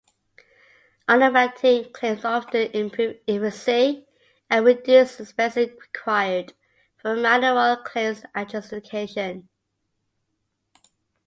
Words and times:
Automating 1.07 1.93
claims 1.93 2.25
often 2.25 2.71
improve 2.71 3.17
efficiency 3.27 4.07
and 4.49 4.65
reduce 4.65 5.19
expenses 5.19 5.73
required 5.79 6.53
for 6.97 7.15
manual 7.15 7.77
claims 7.83 8.25
adjudication. 8.33 9.47